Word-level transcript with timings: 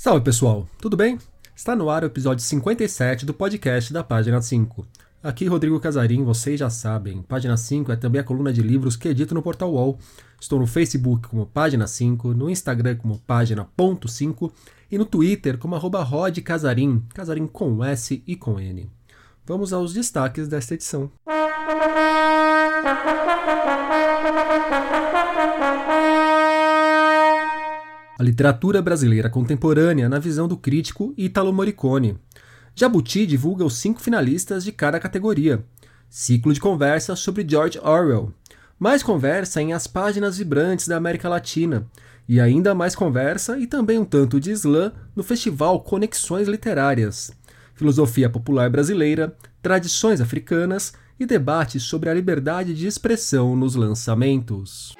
Salve 0.00 0.20
pessoal, 0.20 0.64
tudo 0.80 0.96
bem? 0.96 1.18
Está 1.56 1.74
no 1.74 1.90
ar 1.90 2.04
o 2.04 2.06
episódio 2.06 2.44
57 2.44 3.26
do 3.26 3.34
podcast 3.34 3.92
da 3.92 4.04
Página 4.04 4.40
5. 4.40 4.86
Aqui 5.20 5.46
Rodrigo 5.46 5.80
Casarim, 5.80 6.22
vocês 6.22 6.60
já 6.60 6.70
sabem. 6.70 7.20
Página 7.22 7.56
5 7.56 7.90
é 7.90 7.96
também 7.96 8.20
a 8.20 8.24
coluna 8.24 8.52
de 8.52 8.62
livros 8.62 8.94
que 8.94 9.08
edito 9.08 9.34
no 9.34 9.42
Portal 9.42 9.72
UOL. 9.72 9.98
Estou 10.40 10.60
no 10.60 10.68
Facebook 10.68 11.26
como 11.26 11.46
Página 11.46 11.88
5, 11.88 12.32
no 12.32 12.48
Instagram 12.48 12.94
como 12.94 13.18
Página.5 13.26 14.52
e 14.88 14.96
no 14.96 15.04
Twitter 15.04 15.58
como 15.58 15.74
arroba 15.74 16.04
Rod 16.04 16.38
Casarim, 16.42 17.02
Casarim 17.12 17.48
com 17.48 17.82
S 17.82 18.22
e 18.24 18.36
com 18.36 18.60
N. 18.60 18.88
Vamos 19.44 19.72
aos 19.72 19.92
destaques 19.92 20.46
desta 20.46 20.74
edição. 20.74 21.10
A 28.18 28.22
literatura 28.24 28.82
brasileira 28.82 29.30
contemporânea 29.30 30.08
na 30.08 30.18
visão 30.18 30.48
do 30.48 30.56
crítico 30.56 31.14
Ítalo 31.16 31.52
Morricone. 31.52 32.18
Jabuti 32.74 33.24
divulga 33.24 33.64
os 33.64 33.76
cinco 33.76 34.00
finalistas 34.00 34.64
de 34.64 34.72
cada 34.72 34.98
categoria. 34.98 35.64
Ciclo 36.10 36.52
de 36.52 36.58
conversa 36.58 37.14
sobre 37.14 37.46
George 37.48 37.78
Orwell. 37.78 38.32
Mais 38.76 39.04
conversa 39.04 39.62
em 39.62 39.72
As 39.72 39.86
Páginas 39.86 40.36
Vibrantes 40.36 40.88
da 40.88 40.96
América 40.96 41.28
Latina. 41.28 41.86
E 42.28 42.40
ainda 42.40 42.74
mais 42.74 42.96
conversa 42.96 43.56
e 43.56 43.68
também 43.68 44.00
um 44.00 44.04
tanto 44.04 44.40
de 44.40 44.50
slam 44.50 44.92
no 45.14 45.22
festival 45.22 45.80
Conexões 45.80 46.48
Literárias. 46.48 47.30
Filosofia 47.72 48.28
popular 48.28 48.68
brasileira, 48.68 49.36
tradições 49.62 50.20
africanas 50.20 50.92
e 51.20 51.24
debates 51.24 51.84
sobre 51.84 52.10
a 52.10 52.14
liberdade 52.14 52.74
de 52.74 52.88
expressão 52.88 53.54
nos 53.54 53.76
lançamentos. 53.76 54.96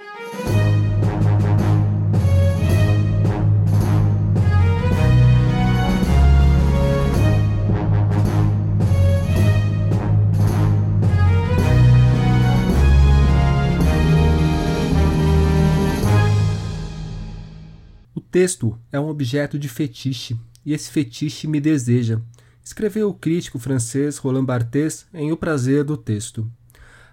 Texto 18.31 18.79
é 18.93 19.01
um 19.01 19.09
objeto 19.09 19.59
de 19.59 19.69
fetiche, 19.69 20.39
e 20.65 20.75
esse 20.75 20.91
fetiche 20.91 21.47
me 21.47 21.61
deseja, 21.61 22.21
escreveu 22.62 23.09
o 23.09 23.15
crítico 23.15 23.59
francês 23.59 24.19
Roland 24.19 24.45
Barthes 24.45 25.07
em 25.15 25.33
O 25.33 25.37
Prazer 25.37 25.83
do 25.83 25.97
Texto. 25.97 26.47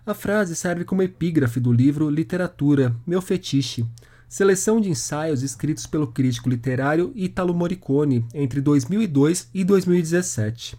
A 0.06 0.14
frase 0.14 0.56
serve 0.56 0.84
como 0.84 1.02
epígrafe 1.02 1.60
do 1.60 1.72
livro 1.72 2.10
Literatura, 2.10 2.94
Meu 3.08 3.22
Fetiche, 3.22 3.86
seleção 4.28 4.82
de 4.82 4.90
ensaios 4.90 5.42
escritos 5.42 5.88
pelo 5.88 6.08
crítico 6.08 6.50
literário 6.50 7.14
Italo 7.16 7.54
Morricone 7.54 8.26
entre 8.34 8.60
2002 8.60 9.50
e 9.54 9.64
2017. 9.64 10.78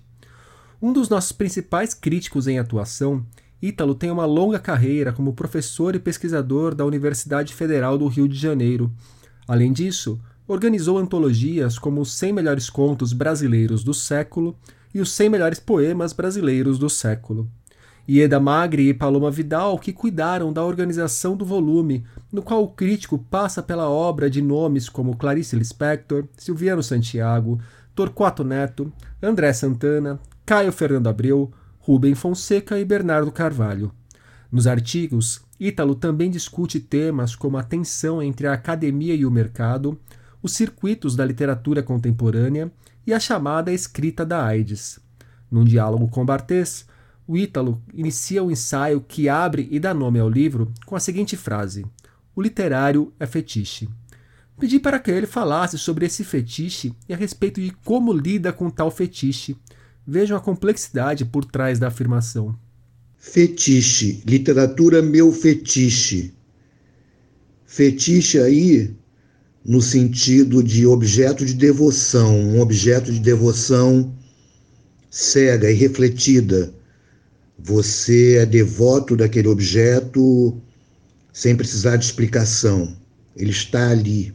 Um 0.83 0.93
dos 0.93 1.09
nossos 1.09 1.33
principais 1.33 1.95
críticos 1.95 2.47
em 2.47 2.59
atuação, 2.59 3.25
Ítalo 3.63 3.95
tem 3.95 4.11
uma 4.11 4.27
longa 4.27 4.59
carreira 4.59 5.15
como 5.15 5.33
professor 5.33 5.95
e 5.95 5.99
pesquisador 5.99 6.75
da 6.75 6.85
Universidade 6.85 7.55
Federal 7.55 7.97
do 7.97 8.07
Rio 8.07 8.29
de 8.29 8.37
Janeiro 8.37 8.93
Além 9.47 9.73
disso, 9.73 10.21
organizou 10.47 10.99
antologias 10.99 11.79
como 11.79 12.01
os 12.01 12.13
100 12.13 12.33
melhores 12.33 12.71
contos 12.71 13.13
brasileiros 13.13 13.83
do 13.83 13.95
século 13.95 14.57
e 14.95 15.01
os 15.01 15.11
100 15.13 15.29
melhores 15.29 15.61
poemas 15.61 16.13
brasileiros 16.13 16.79
do 16.79 16.89
século. 16.89 17.49
Ieda 18.09 18.39
Magri 18.39 18.89
e 18.89 18.95
Paloma 18.95 19.31
Vidal 19.31 19.79
que 19.79 19.93
cuidaram 19.93 20.53
da 20.53 20.65
organização 20.65 21.37
do 21.37 21.45
volume, 21.45 22.05
no 22.31 22.41
qual 22.41 22.63
o 22.63 22.69
crítico 22.69 23.19
passa 23.19 23.63
pela 23.63 23.89
obra 23.89 24.31
de 24.31 24.41
nomes 24.41 24.89
como 24.89 25.17
Clarice 25.17 25.57
Lispector, 25.57 26.25
Silviano 26.37 26.83
Santiago, 26.83 27.61
Torquato 27.95 28.45
Neto, 28.45 28.93
André 29.21 29.53
Santana, 29.53 30.21
Caio 30.45 30.71
Fernando 30.71 31.09
Abreu, 31.09 31.51
Rubem 31.81 32.15
Fonseca 32.15 32.79
e 32.79 32.85
Bernardo 32.85 33.33
Carvalho. 33.33 33.91
Nos 34.57 34.67
artigos, 34.67 35.43
Ítalo 35.61 35.95
também 35.95 36.31
discute 36.31 36.81
temas 36.81 37.37
como 37.37 37.59
a 37.59 37.63
tensão 37.63 38.23
entre 38.23 38.47
a 38.47 38.55
academia 38.55 39.15
e 39.15 39.27
o 39.27 39.31
mercado, 39.31 40.01
os 40.43 40.53
circuitos 40.53 41.15
da 41.15 41.27
literatura 41.27 41.83
contemporânea 41.83 42.73
e 43.07 43.13
a 43.13 43.21
chamada 43.21 43.71
escrita 43.71 44.25
da 44.25 44.43
AIDS. 44.43 44.99
Num 45.51 45.63
diálogo 45.63 46.09
com 46.09 46.25
Barthes, 46.25 46.87
o 47.27 47.37
Ítalo 47.37 47.83
inicia 47.93 48.43
o 48.43 48.51
ensaio 48.51 49.03
que 49.03 49.29
abre 49.29 49.69
e 49.71 49.79
dá 49.79 49.93
nome 49.93 50.19
ao 50.19 50.31
livro 50.31 50.73
com 50.87 50.97
a 50.97 51.01
seguinte 51.01 51.37
frase: 51.37 51.85
O 52.35 52.41
literário 52.41 53.13
é 53.21 53.27
fetiche. 53.27 53.91
Pedi 54.59 54.81
para 54.81 54.99
que 54.99 55.11
ele 55.11 55.27
falasse 55.27 55.77
sobre 55.77 56.07
esse 56.07 56.25
fetiche 56.25 56.95
e 57.07 57.13
a 57.13 57.17
respeito 57.19 57.61
de 57.61 57.73
como 57.85 58.11
lida 58.11 58.55
com 58.55 58.71
tal 58.71 58.91
fetiche. 58.91 59.55
Vejam 60.07 60.35
a 60.35 60.41
complexidade 60.41 61.27
por 61.27 61.45
trás 61.45 61.79
da 61.79 61.89
afirmação. 61.89 62.59
Fetiche, 63.29 64.23
literatura 64.25 65.03
meu 65.03 65.33
fetiche. 65.33 66.33
Fetiche 67.67 68.39
aí 68.39 68.95
no 69.65 69.83
sentido 69.83 70.63
de 70.63 70.87
objeto 70.87 71.45
de 71.45 71.53
devoção, 71.53 72.39
um 72.39 72.61
objeto 72.61 73.13
de 73.13 73.19
devoção 73.19 74.15
cega 75.11 75.69
e 75.69 75.75
refletida. 75.75 76.73
Você 77.59 78.37
é 78.37 78.47
devoto 78.47 79.17
daquele 79.17 79.49
objeto 79.49 80.63
sem 81.33 81.57
precisar 81.57 81.97
de 81.97 82.05
explicação. 82.05 82.97
Ele 83.37 83.51
está 83.51 83.91
ali. 83.91 84.33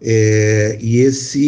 É, 0.00 0.78
e 0.80 0.98
esse 0.98 1.40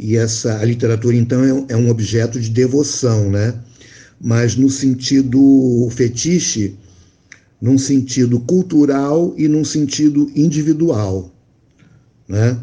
e 0.00 0.16
essa 0.16 0.60
a 0.60 0.64
literatura 0.64 1.16
então 1.16 1.44
é, 1.44 1.74
é 1.74 1.76
um 1.76 1.90
objeto 1.90 2.40
de 2.40 2.48
devoção, 2.48 3.28
né? 3.28 3.65
Mas 4.20 4.56
no 4.56 4.70
sentido 4.70 5.88
fetiche, 5.90 6.76
num 7.60 7.78
sentido 7.78 8.40
cultural 8.40 9.34
e 9.36 9.48
num 9.48 9.64
sentido 9.64 10.30
individual. 10.34 11.32
Né? 12.28 12.58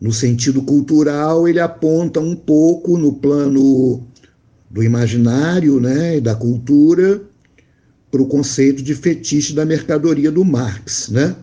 No 0.00 0.12
sentido 0.12 0.62
cultural, 0.62 1.46
ele 1.46 1.60
aponta 1.60 2.20
um 2.20 2.34
pouco 2.34 2.98
no 2.98 3.12
plano 3.12 4.06
do 4.70 4.82
imaginário 4.82 5.78
né, 5.78 6.16
e 6.16 6.20
da 6.20 6.34
cultura 6.34 7.22
para 8.10 8.22
o 8.22 8.26
conceito 8.26 8.82
de 8.82 8.94
fetiche 8.94 9.54
da 9.54 9.64
mercadoria 9.64 10.30
do 10.30 10.44
Marx. 10.44 11.08
Né? 11.08 11.36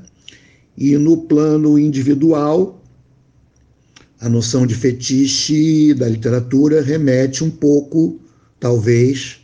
E 0.77 0.97
no 0.97 1.17
plano 1.17 1.77
individual, 1.77 2.83
a 4.19 4.27
noção 4.27 4.67
de 4.67 4.75
fetiche 4.75 5.93
da 5.93 6.07
literatura 6.07 6.81
remete 6.81 7.43
um 7.43 7.49
pouco 7.49 8.19
talvez, 8.59 9.39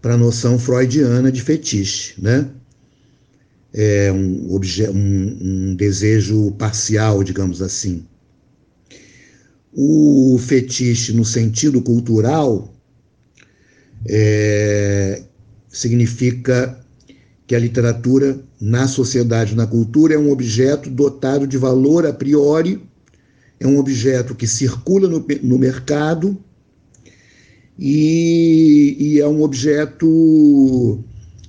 para 0.00 0.14
a 0.14 0.16
noção 0.16 0.58
freudiana 0.58 1.32
de 1.32 1.42
fetiche, 1.42 2.14
né? 2.20 2.48
É 3.72 4.10
um, 4.12 4.56
um, 4.56 5.38
um 5.40 5.74
desejo 5.74 6.52
parcial, 6.52 7.22
digamos 7.22 7.60
assim. 7.60 8.06
O 9.72 10.38
fetiche, 10.38 11.12
no 11.12 11.24
sentido 11.24 11.82
cultural, 11.82 12.74
é, 14.08 15.22
significa 15.68 16.80
que 17.46 17.54
a 17.54 17.58
literatura, 17.58 18.40
na 18.60 18.86
sociedade, 18.86 19.54
na 19.54 19.66
cultura, 19.66 20.14
é 20.14 20.18
um 20.18 20.30
objeto 20.30 20.90
dotado 20.90 21.46
de 21.46 21.56
valor 21.56 22.06
a 22.06 22.12
priori, 22.12 22.82
é 23.60 23.66
um 23.66 23.78
objeto 23.78 24.34
que 24.34 24.46
circula 24.46 25.08
no, 25.08 25.24
no 25.42 25.58
mercado 25.58 26.42
e, 27.78 28.96
e 28.98 29.20
é 29.20 29.28
um 29.28 29.42
objeto 29.42 30.98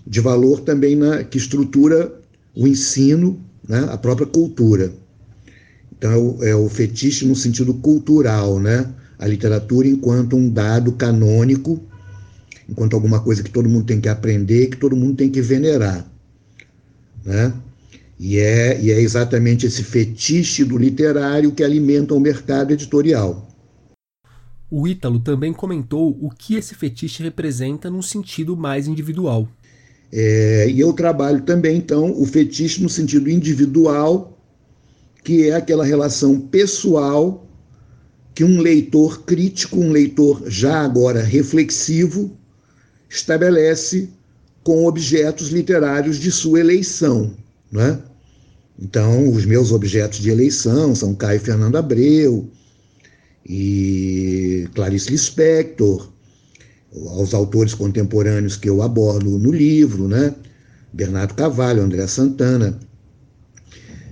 de 0.06 0.20
valor 0.20 0.62
também 0.62 0.96
na, 0.96 1.24
que 1.24 1.38
estrutura 1.38 2.14
o 2.56 2.68
ensino, 2.68 3.40
né, 3.68 3.88
a 3.90 3.98
própria 3.98 4.28
cultura. 4.28 4.94
Então, 5.98 6.12
é 6.12 6.18
o, 6.18 6.44
é 6.44 6.56
o 6.56 6.70
fetiche 6.70 7.26
no 7.26 7.36
sentido 7.36 7.74
cultural, 7.74 8.60
né? 8.60 8.90
A 9.18 9.28
literatura 9.28 9.88
enquanto 9.88 10.36
um 10.36 10.50
dado 10.50 10.94
canônico, 10.94 11.82
enquanto 12.70 12.94
alguma 12.94 13.20
coisa 13.20 13.44
que 13.44 13.52
todo 13.52 13.68
mundo 13.68 13.86
tem 13.86 14.00
que 14.00 14.08
aprender, 14.08 14.68
que 14.68 14.78
todo 14.78 14.96
mundo 14.96 15.18
tem 15.18 15.30
que 15.30 15.42
venerar, 15.42 16.10
né? 17.26 17.54
E 18.18 18.38
é, 18.38 18.80
e 18.82 18.92
é 18.92 19.02
exatamente 19.02 19.66
esse 19.66 19.84
fetiche 19.84 20.64
do 20.64 20.78
literário 20.78 21.52
que 21.52 21.64
alimenta 21.64 22.14
o 22.14 22.20
mercado 22.20 22.72
editorial. 22.72 23.49
O 24.72 24.88
Ítalo 24.88 25.20
também 25.20 25.52
comentou 25.52 26.16
o 26.22 26.30
que 26.30 26.56
esse 26.56 26.76
fetiche 26.76 27.24
representa 27.24 27.90
num 27.90 28.02
sentido 28.02 28.56
mais 28.56 28.88
individual. 28.88 29.48
É, 30.12 30.70
e 30.70 30.80
eu 30.80 30.94
trabalho 30.94 31.42
também, 31.42 31.78
então, 31.78 32.12
o 32.20 32.26
fetiche 32.26 32.82
no 32.82 32.90
sentido 32.90 33.30
individual, 33.30 34.38
que 35.24 35.50
é 35.50 35.56
aquela 35.56 35.84
relação 35.84 36.40
pessoal 36.40 37.48
que 38.34 38.44
um 38.44 38.62
leitor 38.62 39.24
crítico, 39.24 39.80
um 39.80 39.92
leitor 39.92 40.44
já 40.48 40.82
agora 40.82 41.22
reflexivo, 41.22 42.38
estabelece 43.10 44.10
com 44.64 44.86
objetos 44.86 45.50
literários 45.50 46.18
de 46.18 46.32
sua 46.32 46.60
eleição. 46.60 47.34
Né? 47.72 48.00
Então, 48.80 49.30
os 49.32 49.46
meus 49.46 49.72
objetos 49.72 50.20
de 50.20 50.30
eleição 50.30 50.96
são 50.96 51.16
Caio 51.16 51.40
Fernando 51.40 51.76
Abreu 51.76 52.50
e 53.50 54.70
Clarice 54.76 55.10
Lispector, 55.10 56.08
aos 57.08 57.34
autores 57.34 57.74
contemporâneos 57.74 58.56
que 58.56 58.70
eu 58.70 58.84
abordo 58.84 59.40
no 59.40 59.52
livro, 59.52 60.08
né? 60.08 60.36
Bernardo 60.94 61.34
Cavalho, 61.34 61.82
André 61.82 62.06
Santana. 62.06 62.80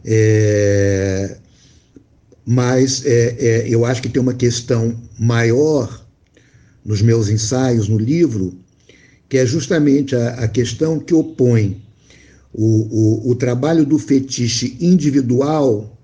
É, 0.03 1.37
mas 2.45 3.05
é, 3.05 3.35
é, 3.39 3.67
eu 3.69 3.85
acho 3.85 4.01
que 4.01 4.09
tem 4.09 4.21
uma 4.21 4.33
questão 4.33 4.95
maior 5.19 6.05
nos 6.83 7.01
meus 7.01 7.29
ensaios 7.29 7.87
no 7.87 7.97
livro, 7.97 8.57
que 9.29 9.37
é 9.37 9.45
justamente 9.45 10.15
a, 10.15 10.29
a 10.35 10.47
questão 10.47 10.99
que 10.99 11.13
opõe 11.13 11.83
o, 12.53 13.27
o, 13.27 13.31
o 13.31 13.35
trabalho 13.35 13.85
do 13.85 13.99
fetiche 13.99 14.77
individual 14.79 15.96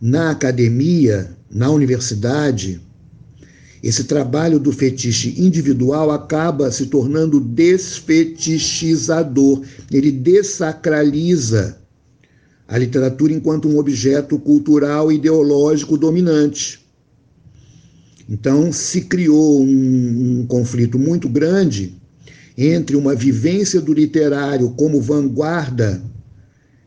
na 0.00 0.30
academia, 0.30 1.36
na 1.50 1.68
universidade, 1.70 2.80
esse 3.82 4.04
trabalho 4.04 4.58
do 4.58 4.72
fetiche 4.72 5.34
individual 5.38 6.10
acaba 6.10 6.70
se 6.70 6.86
tornando 6.86 7.38
desfetichizador. 7.40 9.62
Ele 9.90 10.10
dessacraliza 10.12 11.78
a 12.68 12.78
literatura 12.78 13.32
enquanto 13.32 13.68
um 13.68 13.78
objeto 13.78 14.38
cultural 14.38 15.10
ideológico 15.10 15.98
dominante. 15.98 16.78
Então, 18.28 18.70
se 18.72 19.00
criou 19.02 19.60
um, 19.60 20.40
um 20.40 20.46
conflito 20.46 20.98
muito 20.98 21.28
grande 21.28 21.94
entre 22.56 22.94
uma 22.94 23.12
vivência 23.14 23.80
do 23.80 23.92
literário 23.92 24.70
como 24.70 25.00
vanguarda, 25.00 26.00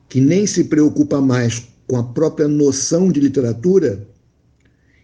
que 0.07 0.21
nem 0.21 0.47
se 0.47 0.63
preocupa 0.65 1.19
mais 1.19 1.72
com 1.87 1.97
a 1.97 2.03
própria 2.03 2.47
noção 2.47 3.11
de 3.11 3.19
literatura, 3.19 4.07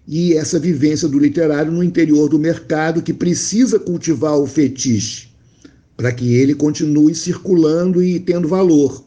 e 0.07 0.33
essa 0.33 0.59
vivência 0.59 1.07
do 1.07 1.19
literário 1.19 1.71
no 1.71 1.83
interior 1.83 2.29
do 2.29 2.39
mercado 2.39 3.01
que 3.01 3.13
precisa 3.13 3.79
cultivar 3.79 4.39
o 4.39 4.47
fetiche 4.47 5.29
para 5.95 6.11
que 6.11 6.33
ele 6.33 6.55
continue 6.55 7.13
circulando 7.13 8.01
e 8.01 8.19
tendo 8.19 8.47
valor 8.47 9.05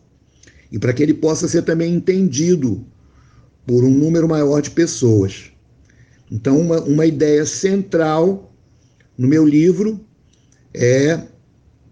e 0.71 0.79
para 0.79 0.93
que 0.93 1.03
ele 1.03 1.15
possa 1.15 1.49
ser 1.49 1.63
também 1.63 1.95
entendido 1.95 2.87
por 3.67 3.83
um 3.83 3.91
número 3.91 4.29
maior 4.29 4.63
de 4.63 4.71
pessoas. 4.71 5.51
Então, 6.31 6.61
uma, 6.61 6.81
uma 6.81 7.05
ideia 7.05 7.45
central 7.45 8.55
no 9.19 9.27
meu 9.27 9.45
livro 9.45 10.01
é 10.73 11.21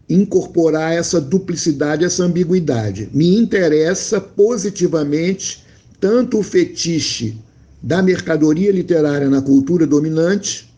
incorporar 0.09 0.93
essa 0.93 1.21
duplicidade, 1.21 2.05
essa 2.05 2.25
ambiguidade. 2.25 3.09
Me 3.13 3.37
interessa 3.37 4.21
positivamente 4.21 5.65
tanto 6.01 6.39
o 6.39 6.43
fetiche 6.43 7.39
da 7.83 8.03
mercadoria 8.03 8.73
literária 8.73 9.29
na 9.29 9.43
cultura 9.43 9.87
dominante, 9.87 10.75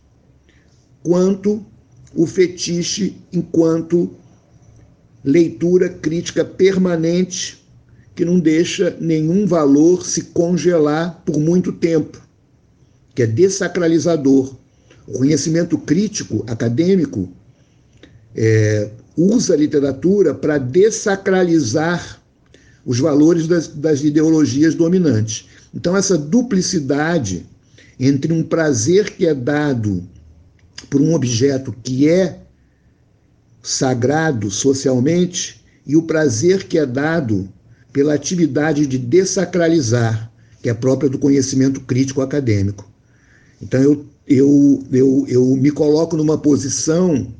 quanto 1.02 1.64
o 2.14 2.26
fetiche 2.26 3.16
enquanto 3.32 4.10
leitura 5.24 5.88
crítica 5.88 6.44
permanente 6.44 7.62
que 8.14 8.24
não 8.24 8.38
deixa 8.38 8.96
nenhum 9.00 9.46
valor 9.46 10.04
se 10.04 10.24
congelar 10.24 11.22
por 11.24 11.38
muito 11.38 11.72
tempo, 11.72 12.20
que 13.14 13.22
é 13.22 13.26
dessacralizador. 13.26 14.54
O 15.06 15.18
conhecimento 15.18 15.78
crítico, 15.78 16.44
acadêmico, 16.46 17.28
é, 18.34 18.90
usa 19.16 19.54
a 19.54 19.56
literatura 19.56 20.34
para 20.34 20.58
dessacralizar 20.58 22.21
os 22.84 22.98
valores 22.98 23.46
das, 23.46 23.68
das 23.68 24.02
ideologias 24.02 24.74
dominantes. 24.74 25.46
Então, 25.74 25.96
essa 25.96 26.18
duplicidade 26.18 27.46
entre 27.98 28.32
um 28.32 28.42
prazer 28.42 29.10
que 29.10 29.26
é 29.26 29.34
dado 29.34 30.02
por 30.90 31.00
um 31.00 31.14
objeto 31.14 31.72
que 31.82 32.08
é 32.08 32.42
sagrado 33.62 34.50
socialmente 34.50 35.62
e 35.86 35.96
o 35.96 36.02
prazer 36.02 36.64
que 36.64 36.78
é 36.78 36.84
dado 36.84 37.48
pela 37.92 38.14
atividade 38.14 38.86
de 38.86 38.98
dessacralizar, 38.98 40.32
que 40.60 40.68
é 40.68 40.74
própria 40.74 41.08
do 41.08 41.18
conhecimento 41.18 41.80
crítico 41.80 42.20
acadêmico. 42.20 42.90
Então 43.60 43.80
eu, 43.80 44.04
eu, 44.26 44.84
eu, 44.90 45.24
eu 45.28 45.56
me 45.56 45.70
coloco 45.70 46.16
numa 46.16 46.38
posição 46.38 47.32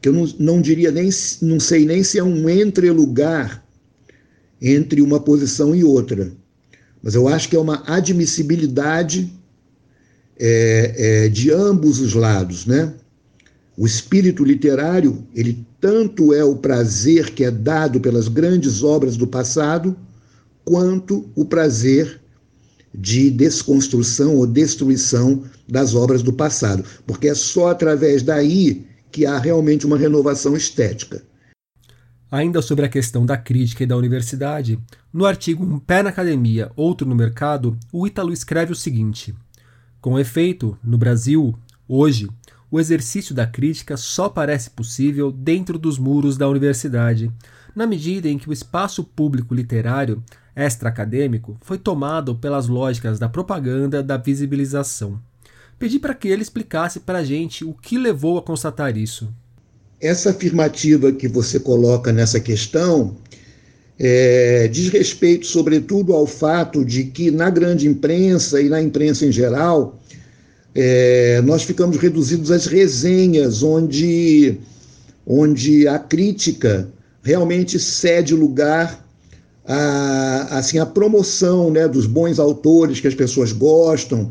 que 0.00 0.08
eu 0.08 0.12
não, 0.12 0.24
não 0.38 0.60
diria 0.60 0.92
nem, 0.92 1.10
não 1.42 1.58
sei 1.58 1.84
nem 1.84 2.04
se 2.04 2.18
é 2.18 2.22
um 2.22 2.48
entre-lugar 2.48 3.65
entre 4.60 5.02
uma 5.02 5.20
posição 5.20 5.74
e 5.74 5.84
outra, 5.84 6.32
mas 7.02 7.14
eu 7.14 7.28
acho 7.28 7.48
que 7.48 7.56
é 7.56 7.58
uma 7.58 7.82
admissibilidade 7.86 9.32
é, 10.38 10.94
é, 10.96 11.28
de 11.28 11.52
ambos 11.52 12.00
os 12.00 12.14
lados, 12.14 12.66
né? 12.66 12.92
O 13.76 13.86
espírito 13.86 14.42
literário, 14.42 15.26
ele 15.34 15.66
tanto 15.80 16.32
é 16.32 16.42
o 16.42 16.56
prazer 16.56 17.30
que 17.30 17.44
é 17.44 17.50
dado 17.50 18.00
pelas 18.00 18.26
grandes 18.26 18.82
obras 18.82 19.16
do 19.16 19.26
passado, 19.26 19.96
quanto 20.64 21.28
o 21.34 21.44
prazer 21.44 22.20
de 22.92 23.30
desconstrução 23.30 24.34
ou 24.36 24.46
destruição 24.46 25.44
das 25.68 25.94
obras 25.94 26.22
do 26.22 26.32
passado, 26.32 26.84
porque 27.06 27.28
é 27.28 27.34
só 27.34 27.68
através 27.68 28.22
daí 28.22 28.86
que 29.12 29.26
há 29.26 29.38
realmente 29.38 29.86
uma 29.86 29.98
renovação 29.98 30.56
estética. 30.56 31.22
Ainda 32.30 32.60
sobre 32.60 32.84
a 32.84 32.88
questão 32.88 33.24
da 33.24 33.36
crítica 33.36 33.84
e 33.84 33.86
da 33.86 33.96
universidade, 33.96 34.78
no 35.12 35.24
artigo 35.24 35.64
Um 35.64 35.78
Pé 35.78 36.02
na 36.02 36.10
Academia, 36.10 36.72
Outro 36.74 37.06
no 37.06 37.14
Mercado, 37.14 37.78
o 37.92 38.04
Ítalo 38.04 38.32
escreve 38.32 38.72
o 38.72 38.76
seguinte: 38.76 39.32
Com 40.00 40.18
efeito, 40.18 40.76
no 40.82 40.98
Brasil, 40.98 41.56
hoje, 41.86 42.28
o 42.68 42.80
exercício 42.80 43.32
da 43.32 43.46
crítica 43.46 43.96
só 43.96 44.28
parece 44.28 44.70
possível 44.70 45.30
dentro 45.30 45.78
dos 45.78 45.98
muros 45.98 46.36
da 46.36 46.48
universidade, 46.48 47.30
na 47.76 47.86
medida 47.86 48.28
em 48.28 48.38
que 48.38 48.50
o 48.50 48.52
espaço 48.52 49.04
público 49.04 49.54
literário 49.54 50.20
extra-acadêmico 50.54 51.56
foi 51.60 51.78
tomado 51.78 52.34
pelas 52.34 52.66
lógicas 52.66 53.20
da 53.20 53.28
propaganda 53.28 54.02
da 54.02 54.16
visibilização. 54.16 55.20
Pedi 55.78 55.98
para 55.98 56.14
que 56.14 56.26
ele 56.26 56.42
explicasse 56.42 57.00
para 57.00 57.18
a 57.18 57.24
gente 57.24 57.64
o 57.64 57.74
que 57.74 57.98
levou 57.98 58.38
a 58.38 58.42
constatar 58.42 58.96
isso. 58.96 59.32
Essa 60.00 60.30
afirmativa 60.30 61.10
que 61.10 61.26
você 61.26 61.58
coloca 61.58 62.12
nessa 62.12 62.38
questão 62.38 63.16
é, 63.98 64.68
diz 64.68 64.88
respeito, 64.90 65.46
sobretudo, 65.46 66.12
ao 66.12 66.26
fato 66.26 66.84
de 66.84 67.04
que 67.04 67.30
na 67.30 67.48
grande 67.48 67.88
imprensa 67.88 68.60
e 68.60 68.68
na 68.68 68.80
imprensa 68.80 69.24
em 69.24 69.32
geral, 69.32 69.98
é, 70.74 71.40
nós 71.42 71.62
ficamos 71.62 71.96
reduzidos 71.96 72.50
às 72.50 72.66
resenhas, 72.66 73.62
onde, 73.62 74.58
onde 75.26 75.88
a 75.88 75.98
crítica 75.98 76.88
realmente 77.22 77.80
cede 77.80 78.34
lugar 78.34 79.02
à, 79.64 80.58
assim, 80.58 80.78
à 80.78 80.84
promoção 80.84 81.70
né, 81.70 81.88
dos 81.88 82.06
bons 82.06 82.38
autores 82.38 83.00
que 83.00 83.08
as 83.08 83.14
pessoas 83.14 83.50
gostam 83.50 84.30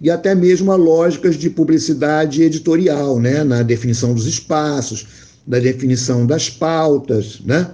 e 0.00 0.10
até 0.10 0.34
mesmo 0.34 0.70
a 0.72 0.76
lógicas 0.76 1.36
de 1.36 1.48
publicidade 1.48 2.42
editorial, 2.42 3.18
né, 3.18 3.42
na 3.42 3.62
definição 3.62 4.14
dos 4.14 4.26
espaços, 4.26 5.06
da 5.46 5.58
definição 5.58 6.26
das 6.26 6.50
pautas, 6.50 7.40
né? 7.44 7.70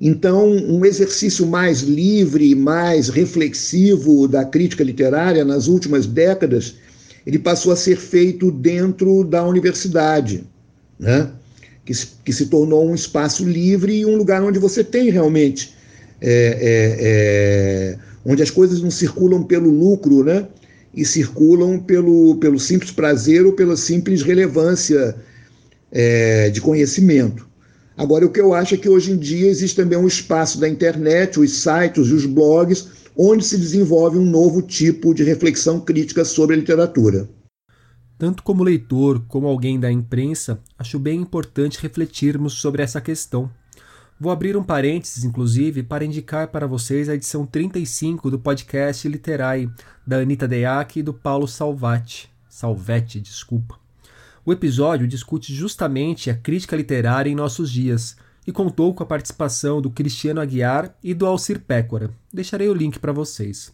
Então, 0.00 0.48
um 0.48 0.84
exercício 0.84 1.44
mais 1.46 1.80
livre, 1.80 2.54
mais 2.54 3.08
reflexivo 3.08 4.28
da 4.28 4.44
crítica 4.44 4.84
literária 4.84 5.44
nas 5.44 5.66
últimas 5.66 6.06
décadas 6.06 6.74
ele 7.28 7.38
passou 7.38 7.72
a 7.72 7.76
ser 7.76 7.98
feito 7.98 8.50
dentro 8.50 9.22
da 9.22 9.44
universidade, 9.44 10.44
né? 10.98 11.30
que, 11.84 11.92
se, 11.92 12.08
que 12.24 12.32
se 12.32 12.46
tornou 12.46 12.88
um 12.88 12.94
espaço 12.94 13.44
livre 13.44 13.98
e 13.98 14.06
um 14.06 14.16
lugar 14.16 14.42
onde 14.42 14.58
você 14.58 14.82
tem 14.82 15.10
realmente, 15.10 15.74
é, 16.22 16.30
é, 16.30 16.96
é, 17.00 17.98
onde 18.24 18.42
as 18.42 18.50
coisas 18.50 18.80
não 18.80 18.90
circulam 18.90 19.42
pelo 19.42 19.70
lucro, 19.70 20.24
né? 20.24 20.48
E 21.00 21.04
circulam 21.04 21.78
pelo, 21.78 22.36
pelo 22.36 22.58
simples 22.58 22.90
prazer 22.90 23.46
ou 23.46 23.52
pela 23.52 23.76
simples 23.76 24.22
relevância 24.22 25.16
é, 25.92 26.50
de 26.50 26.60
conhecimento. 26.60 27.48
Agora, 27.96 28.26
o 28.26 28.30
que 28.30 28.40
eu 28.40 28.54
acho 28.54 28.74
é 28.74 28.78
que 28.78 28.88
hoje 28.88 29.12
em 29.12 29.16
dia 29.16 29.48
existe 29.48 29.76
também 29.76 29.98
um 29.98 30.06
espaço 30.06 30.60
da 30.60 30.68
internet, 30.68 31.40
os 31.40 31.50
sites 31.50 32.08
e 32.08 32.14
os 32.14 32.26
blogs, 32.26 32.88
onde 33.16 33.44
se 33.44 33.56
desenvolve 33.56 34.18
um 34.18 34.24
novo 34.24 34.62
tipo 34.62 35.12
de 35.12 35.24
reflexão 35.24 35.80
crítica 35.80 36.24
sobre 36.24 36.54
a 36.54 36.58
literatura. 36.58 37.28
Tanto 38.16 38.42
como 38.42 38.64
leitor 38.64 39.24
como 39.28 39.46
alguém 39.46 39.78
da 39.78 39.90
imprensa, 39.90 40.60
acho 40.78 40.98
bem 40.98 41.20
importante 41.20 41.80
refletirmos 41.80 42.54
sobre 42.54 42.82
essa 42.82 43.00
questão. 43.00 43.50
Vou 44.20 44.32
abrir 44.32 44.56
um 44.56 44.64
parênteses, 44.64 45.22
inclusive, 45.22 45.84
para 45.84 46.04
indicar 46.04 46.48
para 46.48 46.66
vocês 46.66 47.08
a 47.08 47.14
edição 47.14 47.46
35 47.46 48.32
do 48.32 48.38
podcast 48.38 49.08
Literai, 49.08 49.70
da 50.04 50.16
Anita 50.16 50.48
Deac 50.48 50.98
e 50.98 51.04
do 51.04 51.14
Paulo 51.14 51.46
Salvati. 51.46 52.28
Salvetti, 52.48 53.20
desculpa. 53.20 53.78
O 54.44 54.52
episódio 54.52 55.06
discute 55.06 55.54
justamente 55.54 56.30
a 56.30 56.34
crítica 56.34 56.74
literária 56.74 57.30
em 57.30 57.34
nossos 57.36 57.70
dias 57.70 58.16
e 58.44 58.50
contou 58.50 58.92
com 58.92 59.04
a 59.04 59.06
participação 59.06 59.80
do 59.80 59.88
Cristiano 59.88 60.40
Aguiar 60.40 60.92
e 61.00 61.14
do 61.14 61.24
Alcir 61.24 61.60
Pécora. 61.60 62.10
Deixarei 62.34 62.68
o 62.68 62.74
link 62.74 62.98
para 62.98 63.12
vocês. 63.12 63.72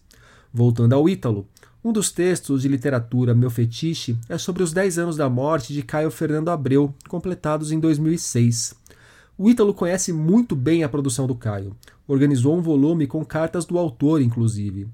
Voltando 0.52 0.92
ao 0.92 1.08
Ítalo, 1.08 1.48
um 1.82 1.90
dos 1.90 2.10
textos 2.10 2.60
de 2.60 2.68
literatura 2.68 3.34
Meu 3.34 3.48
Fetiche 3.48 4.18
é 4.28 4.36
sobre 4.36 4.62
os 4.62 4.74
10 4.74 4.98
anos 4.98 5.16
da 5.16 5.30
morte 5.30 5.72
de 5.72 5.82
Caio 5.82 6.10
Fernando 6.10 6.50
Abreu, 6.50 6.94
completados 7.08 7.72
em 7.72 7.80
2006. 7.80 8.83
O 9.36 9.50
Ítalo 9.50 9.74
conhece 9.74 10.12
muito 10.12 10.54
bem 10.54 10.84
a 10.84 10.88
produção 10.88 11.26
do 11.26 11.34
Caio. 11.34 11.76
Organizou 12.06 12.56
um 12.56 12.62
volume 12.62 13.06
com 13.06 13.24
cartas 13.24 13.64
do 13.64 13.78
autor, 13.78 14.22
inclusive. 14.22 14.86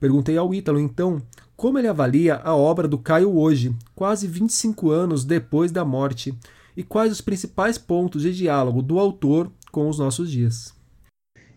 Perguntei 0.00 0.36
ao 0.36 0.54
Ítalo, 0.54 0.80
então, 0.80 1.20
como 1.54 1.78
ele 1.78 1.88
avalia 1.88 2.36
a 2.36 2.54
obra 2.54 2.88
do 2.88 2.98
Caio 2.98 3.36
hoje, 3.36 3.74
quase 3.94 4.26
25 4.26 4.90
anos 4.90 5.24
depois 5.24 5.70
da 5.70 5.84
morte, 5.84 6.34
e 6.76 6.82
quais 6.82 7.12
os 7.12 7.20
principais 7.20 7.76
pontos 7.76 8.22
de 8.22 8.34
diálogo 8.34 8.80
do 8.80 8.98
autor 8.98 9.52
com 9.70 9.88
os 9.88 9.98
nossos 9.98 10.30
dias. 10.30 10.72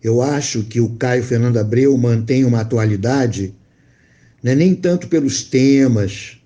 Eu 0.04 0.22
acho 0.22 0.64
que 0.64 0.82
o 0.82 0.96
Caio 0.98 1.24
Fernando 1.24 1.58
Abreu 1.58 1.98
mantém 1.98 2.44
uma 2.44 2.62
atualidade 2.62 3.56
né? 4.46 4.54
nem 4.54 4.76
tanto 4.76 5.08
pelos 5.08 5.42
temas, 5.42 6.38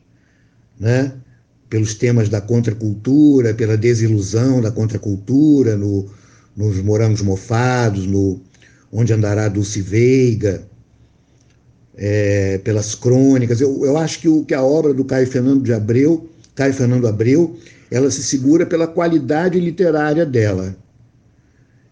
né? 0.79 1.13
Pelos 1.70 1.94
temas 1.94 2.30
da 2.30 2.42
contracultura, 2.42 3.54
pela 3.54 3.78
desilusão 3.78 4.62
da 4.62 4.72
contracultura, 4.72 5.78
no, 5.78 6.10
nos 6.56 6.82
Morangos 6.82 7.22
Mofados, 7.22 8.08
no 8.08 8.42
Onde 8.92 9.14
Andará 9.14 9.48
Dulce 9.48 9.82
Veiga, 9.82 10.64
é, 11.96 12.58
pelas 12.60 12.96
crônicas. 12.96 13.62
Eu, 13.62 13.86
eu 13.86 13.98
acho 13.98 14.20
que, 14.20 14.28
o, 14.28 14.44
que 14.44 14.54
a 14.54 14.64
obra 14.64 14.94
do 14.94 15.06
Caio 15.06 15.28
Fernando 15.28 15.62
de 15.62 15.72
Abreu, 15.72 16.28
Caio 16.56 16.74
Fernando 16.74 17.08
Abreu, 17.08 17.56
ela 17.92 18.10
se 18.10 18.24
segura 18.24 18.66
pela 18.66 18.88
qualidade 18.88 19.60
literária 19.60 20.26
dela. 20.26 20.76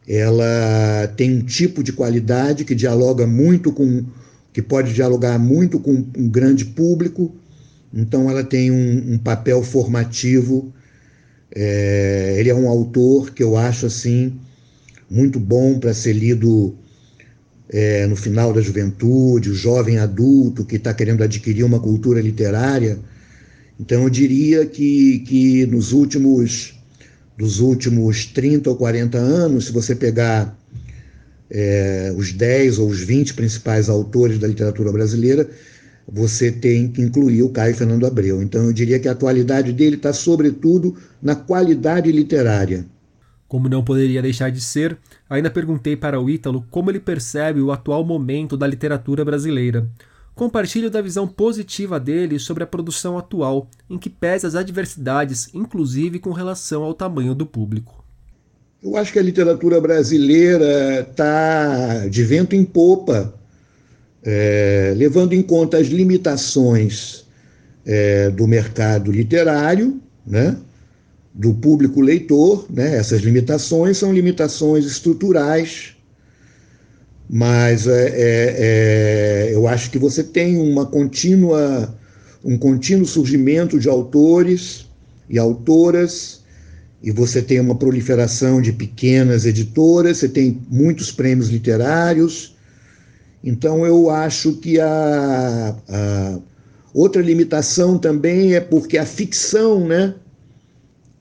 Ela 0.07 1.07
tem 1.15 1.37
um 1.37 1.41
tipo 1.41 1.83
de 1.83 1.91
qualidade 1.91 2.63
que 2.63 2.73
dialoga 2.73 3.27
muito 3.27 3.71
com 3.71 4.05
que 4.53 4.61
pode 4.61 4.91
dialogar 4.91 5.37
muito 5.37 5.79
com 5.79 6.03
um 6.17 6.27
grande 6.27 6.65
público, 6.65 7.35
então 7.93 8.29
ela 8.29 8.43
tem 8.43 8.71
um, 8.71 9.13
um 9.13 9.17
papel 9.17 9.63
formativo. 9.63 10.73
É, 11.55 12.35
ele 12.37 12.49
é 12.49 12.55
um 12.55 12.67
autor 12.67 13.31
que 13.31 13.41
eu 13.41 13.55
acho 13.55 13.85
assim 13.85 14.39
muito 15.09 15.39
bom 15.39 15.79
para 15.79 15.93
ser 15.93 16.13
lido 16.13 16.75
é, 17.69 18.05
no 18.07 18.15
final 18.15 18.53
da 18.53 18.61
juventude, 18.61 19.49
o 19.49 19.55
jovem 19.55 19.97
adulto 19.97 20.65
que 20.65 20.75
está 20.75 20.93
querendo 20.93 21.23
adquirir 21.23 21.63
uma 21.63 21.79
cultura 21.79 22.21
literária. 22.21 22.99
Então 23.79 24.03
eu 24.03 24.09
diria 24.09 24.65
que, 24.65 25.19
que 25.19 25.65
nos 25.65 25.91
últimos 25.91 26.73
dos 27.37 27.59
últimos 27.59 28.25
30 28.25 28.71
ou 28.71 28.75
40 28.75 29.17
anos, 29.17 29.65
se 29.65 29.71
você 29.71 29.95
pegar 29.95 30.57
é, 31.51 32.11
os 32.17 32.33
10 32.33 32.79
ou 32.79 32.89
os 32.89 32.99
20 33.01 33.35
principais 33.35 33.89
autores 33.89 34.39
da 34.39 34.47
literatura 34.47 34.91
brasileira, 34.91 35.47
você 36.07 36.51
tem 36.51 36.89
que 36.89 37.01
incluir 37.01 37.43
o 37.43 37.49
Caio 37.49 37.75
Fernando 37.75 38.05
Abreu. 38.05 38.41
Então 38.41 38.63
eu 38.63 38.73
diria 38.73 38.99
que 38.99 39.09
a 39.09 39.11
atualidade 39.11 39.73
dele 39.73 39.97
está, 39.97 40.13
sobretudo, 40.13 40.95
na 41.21 41.35
qualidade 41.35 42.11
literária. 42.11 42.85
Como 43.47 43.69
não 43.69 43.83
poderia 43.83 44.21
deixar 44.21 44.49
de 44.49 44.61
ser, 44.61 44.97
ainda 45.29 45.49
perguntei 45.49 45.95
para 45.95 46.19
o 46.19 46.29
Ítalo 46.29 46.65
como 46.69 46.91
ele 46.91 46.99
percebe 46.99 47.61
o 47.61 47.71
atual 47.71 48.03
momento 48.03 48.57
da 48.57 48.67
literatura 48.67 49.23
brasileira. 49.23 49.87
Compartilho 50.35 50.91
da 50.91 51.01
visão 51.01 51.27
positiva 51.27 51.99
dele 51.99 52.37
sobre 52.39 52.63
a 52.63 52.67
produção 52.67 53.17
atual, 53.17 53.69
em 53.89 53.97
que 53.97 54.09
pesa 54.09 54.47
as 54.47 54.53
adversidades, 54.53 55.49
inclusive 55.53 56.19
com 56.19 56.31
relação 56.31 56.83
ao 56.83 56.93
tamanho 56.93 57.33
do 57.33 57.45
público. 57.45 58.05
Eu 58.83 58.95
acho 58.95 59.11
que 59.11 59.17
a 59.17 59.23
literatura 59.23 59.81
brasileira 59.81 61.01
está 61.01 62.07
de 62.07 62.23
vento 62.23 62.55
em 62.55 62.63
popa, 62.63 63.33
é, 64.29 64.93
levando 64.93 65.31
em 65.31 65.41
conta 65.41 65.77
as 65.77 65.87
limitações 65.87 67.25
é, 67.85 68.29
do 68.29 68.45
mercado 68.45 69.09
literário, 69.09 70.01
né, 70.25 70.57
do 71.33 71.53
público 71.53 72.01
leitor. 72.01 72.65
Né, 72.69 72.97
essas 72.97 73.21
limitações 73.21 73.97
são 73.97 74.13
limitações 74.13 74.85
estruturais, 74.85 75.95
mas 77.29 77.87
é, 77.87 78.07
é, 78.09 78.55
é 78.59 79.49
eu 79.53 79.65
acho 79.65 79.89
que 79.89 79.97
você 79.97 80.21
tem 80.21 80.57
uma 80.57 80.85
contínua, 80.85 81.97
um 82.43 82.57
contínuo 82.57 83.05
surgimento 83.05 83.79
de 83.79 83.87
autores 83.87 84.87
e 85.29 85.39
autoras 85.39 86.41
e 87.01 87.11
você 87.11 87.41
tem 87.41 87.61
uma 87.61 87.75
proliferação 87.75 88.61
de 88.61 88.73
pequenas 88.73 89.45
editoras, 89.45 90.17
você 90.17 90.27
tem 90.27 90.61
muitos 90.69 91.13
prêmios 91.13 91.47
literários. 91.47 92.56
Então, 93.43 93.85
eu 93.85 94.09
acho 94.09 94.53
que 94.53 94.79
a, 94.79 95.75
a 95.87 96.39
outra 96.93 97.21
limitação 97.21 97.97
também 97.97 98.55
é 98.55 98.59
porque 98.59 98.97
a 98.97 99.05
ficção, 99.05 99.87
né? 99.87 100.15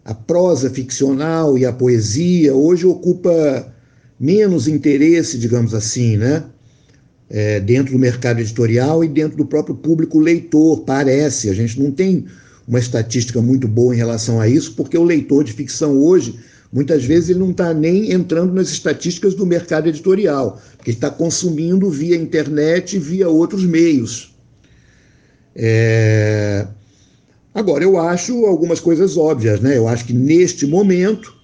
a 0.07 0.15
prosa 0.15 0.71
ficcional 0.71 1.59
e 1.59 1.67
a 1.67 1.73
poesia 1.73 2.55
hoje 2.55 2.87
ocupa 2.87 3.75
menos 4.19 4.69
interesse, 4.69 5.37
digamos 5.37 5.75
assim, 5.75 6.17
né? 6.17 6.45
É, 7.29 7.59
dentro 7.59 7.93
do 7.93 7.99
mercado 7.99 8.39
editorial 8.39 9.03
e 9.03 9.09
dentro 9.09 9.37
do 9.37 9.45
próprio 9.45 9.75
público 9.75 10.21
leitor, 10.21 10.83
parece. 10.83 11.51
A 11.51 11.55
gente 11.55 11.81
não 11.81 11.91
tem 11.91 12.25
uma 12.69 12.79
estatística 12.79 13.43
muito 13.43 13.67
boa 13.67 13.93
em 13.93 13.99
relação 13.99 14.41
a 14.41 14.49
isso, 14.49 14.75
porque 14.77 14.97
o 14.97 15.03
leitor 15.03 15.43
de 15.43 15.53
ficção 15.53 15.99
hoje, 15.99 16.39
muitas 16.77 17.03
vezes, 17.03 17.31
ele 17.31 17.39
não 17.39 17.53
está 17.53 17.73
nem 17.73 18.13
entrando 18.13 18.53
nas 18.53 18.69
estatísticas 18.69 19.35
do 19.35 19.47
mercado 19.47 19.89
editorial, 19.89 20.61
porque 20.77 20.91
está 20.91 21.09
consumindo 21.11 21.89
via 21.89 22.15
internet 22.15 22.99
via 22.99 23.31
outros 23.31 23.65
meios. 23.65 24.37
É... 25.55 26.67
Agora, 27.55 27.83
eu 27.83 27.99
acho 27.99 28.45
algumas 28.45 28.79
coisas 28.79 29.17
óbvias, 29.17 29.59
né? 29.59 29.79
Eu 29.79 29.89
acho 29.89 30.05
que 30.05 30.13
neste 30.13 30.67
momento 30.67 31.35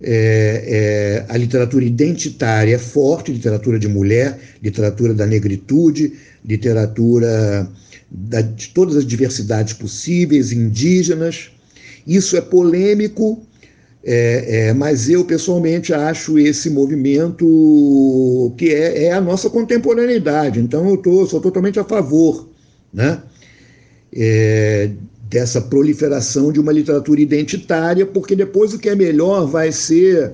é, 0.00 1.24
é, 1.28 1.32
a 1.32 1.36
literatura 1.36 1.84
identitária 1.84 2.76
é 2.76 2.78
forte, 2.78 3.32
literatura 3.32 3.80
de 3.80 3.88
mulher, 3.88 4.38
literatura 4.62 5.12
da 5.12 5.26
negritude, 5.26 6.12
literatura 6.44 7.68
da, 8.08 8.42
de 8.42 8.68
todas 8.68 8.94
as 8.94 9.04
diversidades 9.04 9.72
possíveis, 9.72 10.52
indígenas. 10.52 11.50
Isso 12.06 12.36
é 12.36 12.40
polêmico, 12.40 13.44
é, 14.04 14.68
é, 14.68 14.74
mas 14.74 15.08
eu 15.08 15.24
pessoalmente 15.24 15.94
acho 15.94 16.38
esse 16.38 16.68
movimento 16.68 18.52
que 18.56 18.70
é, 18.70 19.04
é 19.04 19.12
a 19.12 19.20
nossa 19.20 19.48
contemporaneidade. 19.48 20.58
Então 20.58 20.88
eu 20.88 20.96
tô, 20.96 21.24
sou 21.26 21.40
totalmente 21.40 21.78
a 21.78 21.84
favor 21.84 22.48
né, 22.92 23.22
é, 24.12 24.90
dessa 25.30 25.60
proliferação 25.60 26.50
de 26.50 26.58
uma 26.58 26.72
literatura 26.72 27.20
identitária, 27.20 28.04
porque 28.04 28.34
depois 28.34 28.74
o 28.74 28.78
que 28.78 28.88
é 28.88 28.94
melhor 28.96 29.46
vai 29.46 29.70
ser 29.70 30.32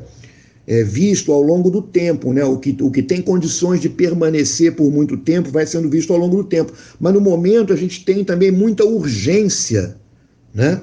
é, 0.66 0.82
visto 0.82 1.30
ao 1.30 1.42
longo 1.42 1.70
do 1.70 1.82
tempo, 1.82 2.32
né? 2.32 2.44
O 2.44 2.58
que, 2.58 2.76
o 2.80 2.90
que 2.90 3.02
tem 3.02 3.20
condições 3.20 3.80
de 3.80 3.88
permanecer 3.88 4.74
por 4.74 4.90
muito 4.90 5.16
tempo 5.16 5.50
vai 5.50 5.66
sendo 5.66 5.88
visto 5.90 6.12
ao 6.12 6.18
longo 6.18 6.36
do 6.36 6.44
tempo. 6.44 6.72
Mas 6.98 7.12
no 7.12 7.20
momento 7.20 7.72
a 7.72 7.76
gente 7.76 8.04
tem 8.04 8.24
também 8.24 8.50
muita 8.50 8.84
urgência, 8.84 9.96
né? 10.54 10.80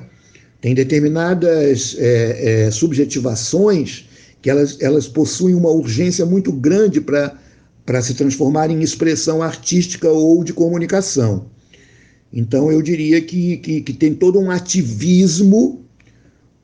Tem 0.65 0.74
determinadas 0.74 1.95
é, 2.00 2.65
é, 2.65 2.72
subjetivações 2.72 4.10
que 4.41 4.50
elas, 4.50 4.81
elas 4.81 5.07
possuem 5.07 5.53
uma 5.53 5.69
urgência 5.69 6.25
muito 6.25 6.51
grande 6.51 7.00
para 7.00 8.01
se 8.01 8.15
transformar 8.15 8.72
em 8.72 8.81
expressão 8.81 9.43
artística 9.43 10.10
ou 10.10 10.43
de 10.43 10.53
comunicação. 10.53 11.45
Então 12.34 12.72
eu 12.72 12.81
diria 12.81 13.22
que, 13.22 13.57
que, 13.57 13.81
que 13.81 13.93
tem 13.93 14.15
todo 14.15 14.39
um 14.39 14.50
ativismo 14.50 15.86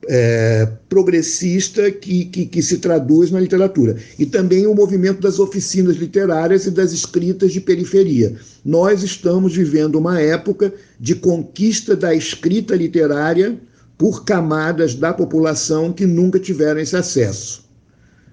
é, 0.08 0.68
progressista 0.88 1.88
que, 1.88 2.24
que, 2.24 2.46
que, 2.46 2.60
se 2.60 2.78
traduz 2.78 3.30
na 3.30 3.38
literatura. 3.38 3.96
E 4.18 4.26
também 4.26 4.66
o 4.66 4.74
movimento 4.74 5.20
das 5.20 5.38
oficinas 5.38 5.94
literárias 5.94 6.66
e 6.66 6.72
das 6.72 6.90
escritas 6.90 7.52
de 7.52 7.60
periferia. 7.60 8.34
Nós 8.64 9.04
estamos 9.04 9.54
vivendo 9.54 9.94
uma 9.94 10.20
época 10.20 10.74
de 10.98 11.14
conquista 11.14 11.94
da 11.94 12.12
escrita 12.12 12.74
literária 12.74 13.60
por 14.02 14.24
camadas 14.24 14.96
da 14.96 15.14
população 15.14 15.92
que 15.92 16.04
nunca 16.04 16.40
tiveram 16.40 16.80
esse 16.80 16.96
acesso. 16.96 17.70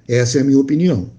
Essa 0.08 0.40
é 0.40 0.42
a 0.42 0.44
minha 0.44 0.58
opinião. 0.58 1.12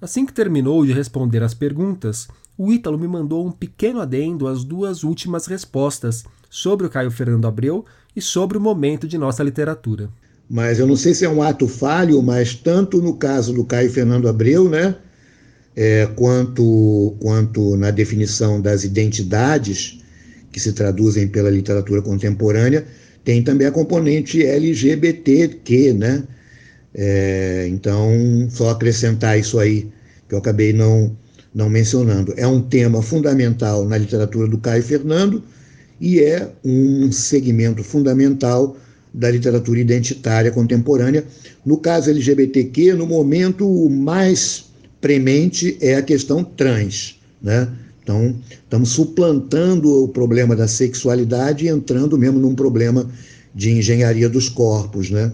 Assim 0.00 0.24
que 0.24 0.32
terminou 0.32 0.86
de 0.86 0.94
responder 0.94 1.42
as 1.42 1.52
perguntas, 1.52 2.26
o 2.56 2.72
Ítalo 2.72 2.98
me 2.98 3.06
mandou 3.06 3.46
um 3.46 3.52
pequeno 3.52 4.00
adendo 4.00 4.48
às 4.48 4.64
duas 4.64 5.04
últimas 5.04 5.44
respostas 5.44 6.24
sobre 6.48 6.86
o 6.86 6.88
Caio 6.88 7.10
Fernando 7.10 7.46
Abreu 7.46 7.84
e 8.16 8.22
sobre 8.22 8.56
o 8.56 8.60
momento 8.62 9.06
de 9.06 9.18
nossa 9.18 9.42
literatura. 9.42 10.08
Mas 10.48 10.78
eu 10.78 10.86
não 10.86 10.96
sei 10.96 11.12
se 11.12 11.26
é 11.26 11.28
um 11.28 11.42
ato 11.42 11.68
falho, 11.68 12.22
mas 12.22 12.54
tanto 12.54 13.02
no 13.02 13.18
caso 13.18 13.52
do 13.52 13.62
Caio 13.62 13.92
Fernando 13.92 14.26
Abreu, 14.26 14.70
né, 14.70 14.96
é, 15.76 16.06
quanto, 16.16 17.14
quanto 17.20 17.76
na 17.76 17.90
definição 17.90 18.58
das 18.58 18.84
identidades 18.84 19.98
que 20.50 20.58
se 20.58 20.72
traduzem 20.72 21.28
pela 21.28 21.50
literatura 21.50 22.00
contemporânea, 22.00 22.86
tem 23.26 23.42
também 23.42 23.66
a 23.66 23.72
componente 23.72 24.40
LGBTQ, 24.46 25.92
né? 25.94 26.22
É, 26.94 27.66
então, 27.68 28.08
só 28.48 28.70
acrescentar 28.70 29.36
isso 29.36 29.58
aí, 29.58 29.88
que 30.28 30.34
eu 30.36 30.38
acabei 30.38 30.72
não, 30.72 31.14
não 31.52 31.68
mencionando. 31.68 32.32
É 32.36 32.46
um 32.46 32.62
tema 32.62 33.02
fundamental 33.02 33.84
na 33.84 33.98
literatura 33.98 34.46
do 34.46 34.58
Caio 34.58 34.80
Fernando 34.80 35.42
e 36.00 36.20
é 36.20 36.48
um 36.64 37.10
segmento 37.10 37.82
fundamental 37.82 38.76
da 39.12 39.28
literatura 39.28 39.80
identitária 39.80 40.52
contemporânea. 40.52 41.24
No 41.64 41.78
caso 41.78 42.10
LGBTQ, 42.10 42.94
no 42.94 43.08
momento 43.08 43.90
mais 43.90 44.66
premente 45.00 45.76
é 45.80 45.96
a 45.96 46.02
questão 46.02 46.44
trans, 46.44 47.18
né? 47.42 47.68
Então, 48.06 48.36
estamos 48.48 48.90
suplantando 48.90 50.04
o 50.04 50.06
problema 50.06 50.54
da 50.54 50.68
sexualidade 50.68 51.64
e 51.64 51.68
entrando 51.68 52.16
mesmo 52.16 52.38
num 52.38 52.54
problema 52.54 53.04
de 53.52 53.72
engenharia 53.72 54.28
dos 54.28 54.48
corpos, 54.48 55.10
né? 55.10 55.32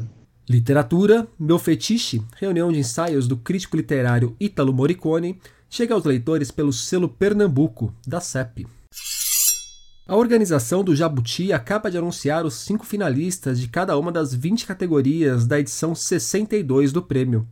Literatura, 0.48 1.28
Meu 1.38 1.58
Fetiche, 1.58 2.22
reunião 2.40 2.72
de 2.72 2.78
ensaios 2.78 3.28
do 3.28 3.36
crítico 3.36 3.76
literário 3.76 4.34
Ítalo 4.40 4.72
Morricone, 4.72 5.38
chega 5.68 5.92
aos 5.92 6.06
leitores 6.06 6.50
pelo 6.50 6.72
selo 6.72 7.10
Pernambuco, 7.10 7.92
da 8.06 8.20
CEP. 8.22 8.66
A 10.08 10.16
organização 10.16 10.82
do 10.82 10.96
Jabuti 10.96 11.52
acaba 11.52 11.90
de 11.90 11.98
anunciar 11.98 12.46
os 12.46 12.54
cinco 12.54 12.86
finalistas 12.86 13.60
de 13.60 13.68
cada 13.68 13.98
uma 13.98 14.10
das 14.10 14.34
20 14.34 14.64
categorias 14.64 15.46
da 15.46 15.60
edição 15.60 15.94
62 15.94 16.90
do 16.90 17.02
prêmio. 17.02 17.46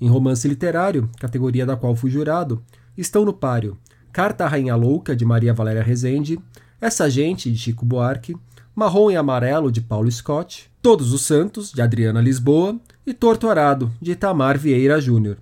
Em 0.00 0.08
romance 0.08 0.48
literário, 0.48 1.10
categoria 1.20 1.66
da 1.66 1.76
qual 1.76 1.94
fui 1.94 2.10
jurado, 2.10 2.62
estão 2.96 3.26
no 3.26 3.34
páreo 3.34 3.76
Carta 4.12 4.44
à 4.44 4.48
Rainha 4.48 4.76
Louca, 4.76 5.16
de 5.16 5.24
Maria 5.24 5.54
Valéria 5.54 5.82
Rezende, 5.82 6.38
Essa 6.78 7.08
Gente, 7.08 7.50
de 7.50 7.56
Chico 7.56 7.86
Buarque, 7.86 8.36
Marrom 8.74 9.10
e 9.10 9.16
Amarelo, 9.16 9.72
de 9.72 9.80
Paulo 9.80 10.12
Scott, 10.12 10.70
Todos 10.82 11.14
os 11.14 11.22
Santos, 11.22 11.72
de 11.72 11.80
Adriana 11.80 12.20
Lisboa, 12.20 12.78
e 13.06 13.14
Torto 13.14 13.48
Arado, 13.48 13.90
de 14.02 14.12
Itamar 14.12 14.58
Vieira 14.58 15.00
Júnior. 15.00 15.38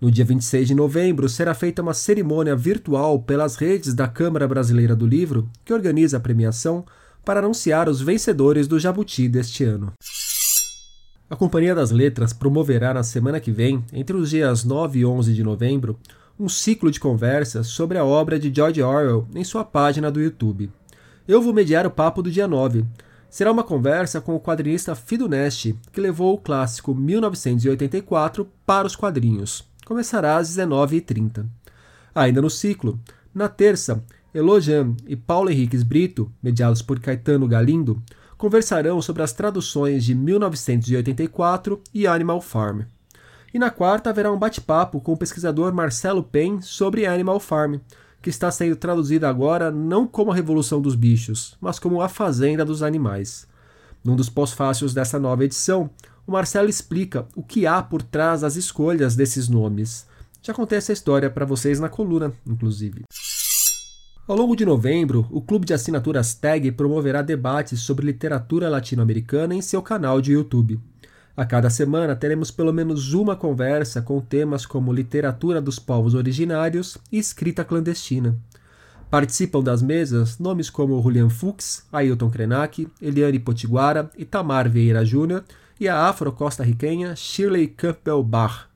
No 0.00 0.10
dia 0.10 0.24
26 0.24 0.68
de 0.68 0.74
novembro, 0.74 1.28
será 1.28 1.52
feita 1.52 1.82
uma 1.82 1.92
cerimônia 1.92 2.56
virtual 2.56 3.18
pelas 3.18 3.56
redes 3.56 3.92
da 3.92 4.08
Câmara 4.08 4.48
Brasileira 4.48 4.96
do 4.96 5.06
Livro, 5.06 5.50
que 5.62 5.74
organiza 5.74 6.16
a 6.16 6.20
premiação, 6.20 6.84
para 7.26 7.40
anunciar 7.40 7.90
os 7.90 8.00
vencedores 8.00 8.66
do 8.66 8.78
Jabuti 8.78 9.28
deste 9.28 9.64
ano. 9.64 9.92
A 11.28 11.36
Companhia 11.36 11.74
das 11.74 11.90
Letras 11.90 12.32
promoverá 12.32 12.94
na 12.94 13.02
semana 13.02 13.38
que 13.38 13.50
vem, 13.50 13.84
entre 13.92 14.16
os 14.16 14.30
dias 14.30 14.64
9 14.64 15.00
e 15.00 15.04
11 15.04 15.34
de 15.34 15.42
novembro, 15.42 15.98
um 16.38 16.48
ciclo 16.48 16.90
de 16.90 17.00
conversas 17.00 17.68
sobre 17.68 17.98
a 17.98 18.04
obra 18.04 18.38
de 18.38 18.52
George 18.54 18.82
Orwell 18.82 19.28
em 19.34 19.44
sua 19.44 19.64
página 19.64 20.10
do 20.10 20.20
YouTube. 20.20 20.70
Eu 21.26 21.40
vou 21.40 21.52
mediar 21.52 21.86
o 21.86 21.90
papo 21.90 22.22
do 22.22 22.30
dia 22.30 22.48
9. 22.48 22.84
Será 23.30 23.50
uma 23.50 23.64
conversa 23.64 24.20
com 24.20 24.34
o 24.34 24.40
quadrinista 24.40 24.94
Fido 24.94 25.28
Neste, 25.28 25.78
que 25.92 26.00
levou 26.00 26.34
o 26.34 26.38
clássico 26.38 26.94
1984 26.94 28.48
para 28.66 28.86
os 28.86 28.94
quadrinhos 28.94 29.64
começará 29.84 30.36
às 30.38 30.48
19h30. 30.50 31.46
Ainda 32.14 32.42
no 32.42 32.50
ciclo, 32.50 32.98
na 33.34 33.48
terça, 33.48 34.02
Elojan 34.32 34.94
e 35.06 35.14
Paulo 35.14 35.50
Henriques 35.50 35.82
Brito, 35.82 36.32
mediados 36.42 36.82
por 36.82 36.98
Caetano 36.98 37.46
Galindo, 37.46 38.02
conversarão 38.36 39.00
sobre 39.00 39.22
as 39.22 39.32
traduções 39.32 40.04
de 40.04 40.14
1984 40.14 41.80
e 41.92 42.06
Animal 42.06 42.40
Farm. 42.40 42.82
E 43.54 43.58
na 43.58 43.70
quarta 43.70 44.10
haverá 44.10 44.32
um 44.32 44.36
bate-papo 44.36 45.00
com 45.00 45.12
o 45.12 45.16
pesquisador 45.16 45.72
Marcelo 45.72 46.24
Pen 46.24 46.60
sobre 46.60 47.06
Animal 47.06 47.38
Farm, 47.38 47.76
que 48.20 48.28
está 48.28 48.50
sendo 48.50 48.74
traduzida 48.74 49.28
agora 49.28 49.70
não 49.70 50.08
como 50.08 50.32
a 50.32 50.34
Revolução 50.34 50.80
dos 50.80 50.96
Bichos, 50.96 51.56
mas 51.60 51.78
como 51.78 52.02
a 52.02 52.08
Fazenda 52.08 52.64
dos 52.64 52.82
Animais. 52.82 53.46
Num 54.02 54.16
dos 54.16 54.28
pós-fácios 54.28 54.92
dessa 54.92 55.20
nova 55.20 55.44
edição, 55.44 55.88
o 56.26 56.32
Marcelo 56.32 56.68
explica 56.68 57.28
o 57.36 57.44
que 57.44 57.64
há 57.64 57.80
por 57.80 58.02
trás 58.02 58.40
das 58.40 58.56
escolhas 58.56 59.14
desses 59.14 59.48
nomes. 59.48 60.04
Já 60.42 60.52
contei 60.52 60.78
essa 60.78 60.92
história 60.92 61.30
para 61.30 61.46
vocês 61.46 61.78
na 61.78 61.88
coluna, 61.88 62.32
inclusive. 62.44 63.04
Ao 64.26 64.36
longo 64.36 64.56
de 64.56 64.64
novembro, 64.64 65.28
o 65.30 65.40
Clube 65.40 65.64
de 65.64 65.74
Assinaturas 65.74 66.34
TAG 66.34 66.72
promoverá 66.72 67.22
debates 67.22 67.82
sobre 67.82 68.06
literatura 68.06 68.68
latino-americana 68.68 69.54
em 69.54 69.62
seu 69.62 69.80
canal 69.80 70.20
de 70.20 70.32
YouTube. 70.32 70.80
A 71.36 71.44
cada 71.44 71.68
semana 71.68 72.14
teremos 72.14 72.52
pelo 72.52 72.72
menos 72.72 73.12
uma 73.12 73.34
conversa 73.34 74.00
com 74.00 74.20
temas 74.20 74.64
como 74.64 74.92
literatura 74.92 75.60
dos 75.60 75.80
povos 75.80 76.14
originários 76.14 76.96
e 77.10 77.18
escrita 77.18 77.64
clandestina. 77.64 78.38
Participam 79.10 79.60
das 79.60 79.82
mesas 79.82 80.38
nomes 80.38 80.70
como 80.70 81.00
Julian 81.02 81.28
Fuchs, 81.28 81.84
Ailton 81.92 82.30
Krenak, 82.30 82.86
Eliane 83.02 83.40
Potiguara, 83.40 84.08
Itamar 84.16 84.68
Vieira 84.68 85.04
Júnior 85.04 85.44
e 85.78 85.88
a 85.88 86.08
afro-costarriquenha 86.08 87.16
Shirley 87.16 87.66
Campbell 87.66 88.22
Barr. 88.22 88.68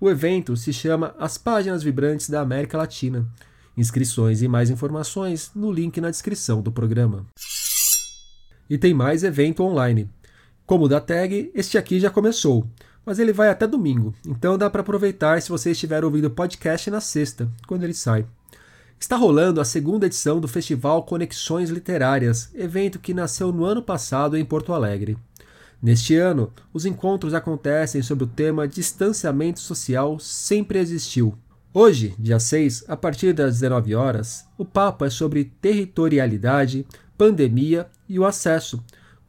O 0.00 0.08
evento 0.08 0.56
se 0.56 0.72
chama 0.72 1.14
As 1.18 1.36
Páginas 1.36 1.82
Vibrantes 1.82 2.30
da 2.30 2.40
América 2.40 2.78
Latina. 2.78 3.26
Inscrições 3.76 4.40
e 4.40 4.48
mais 4.48 4.70
informações 4.70 5.50
no 5.54 5.70
link 5.70 6.00
na 6.00 6.10
descrição 6.10 6.62
do 6.62 6.72
programa. 6.72 7.26
E 8.70 8.78
tem 8.78 8.94
mais 8.94 9.22
evento 9.22 9.62
online. 9.62 10.08
Como 10.70 10.84
o 10.84 10.88
da 10.88 11.00
tag, 11.00 11.50
este 11.52 11.76
aqui 11.76 11.98
já 11.98 12.10
começou, 12.10 12.64
mas 13.04 13.18
ele 13.18 13.32
vai 13.32 13.48
até 13.48 13.66
domingo, 13.66 14.14
então 14.24 14.56
dá 14.56 14.70
para 14.70 14.82
aproveitar 14.82 15.42
se 15.42 15.48
você 15.48 15.72
estiver 15.72 16.04
ouvindo 16.04 16.26
o 16.26 16.30
podcast 16.30 16.88
na 16.92 17.00
sexta, 17.00 17.50
quando 17.66 17.82
ele 17.82 17.92
sai. 17.92 18.24
Está 18.96 19.16
rolando 19.16 19.60
a 19.60 19.64
segunda 19.64 20.06
edição 20.06 20.38
do 20.38 20.46
Festival 20.46 21.02
Conexões 21.02 21.70
Literárias, 21.70 22.50
evento 22.54 23.00
que 23.00 23.12
nasceu 23.12 23.50
no 23.50 23.64
ano 23.64 23.82
passado 23.82 24.36
em 24.36 24.44
Porto 24.44 24.72
Alegre. 24.72 25.18
Neste 25.82 26.14
ano, 26.14 26.52
os 26.72 26.86
encontros 26.86 27.34
acontecem 27.34 28.00
sob 28.00 28.22
o 28.22 28.28
tema 28.28 28.68
Distanciamento 28.68 29.58
Social 29.58 30.20
Sempre 30.20 30.78
Existiu. 30.78 31.36
Hoje, 31.74 32.14
dia 32.16 32.38
6, 32.38 32.84
a 32.86 32.96
partir 32.96 33.32
das 33.32 33.58
19 33.58 33.96
horas, 33.96 34.46
o 34.56 34.64
papo 34.64 35.04
é 35.04 35.10
sobre 35.10 35.50
territorialidade, 35.60 36.86
pandemia 37.18 37.88
e 38.08 38.20
o 38.20 38.24
acesso. 38.24 38.80